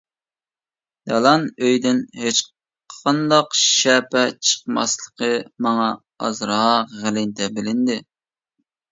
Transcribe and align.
دالان 1.09 1.43
ئۆيدىن 1.65 1.99
ھېچقانداق 2.21 3.53
شەپە 3.63 4.23
چىقماسلىقى 4.47 5.29
ماڭا 5.67 5.89
ئازراق 6.29 6.95
غەلىتە 7.03 7.51
بىلىندى. 7.59 7.99